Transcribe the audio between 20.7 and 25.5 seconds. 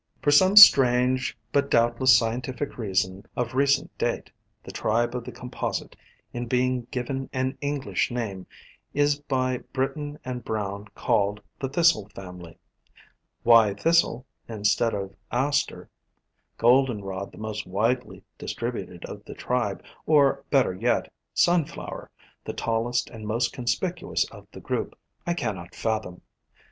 yet, Sunflower, the tallest and most conspicuous of the group, I